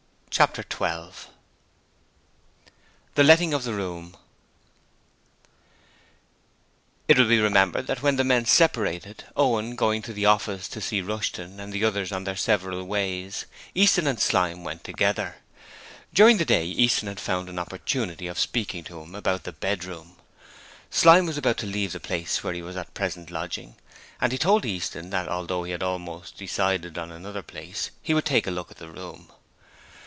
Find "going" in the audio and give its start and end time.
9.75-10.01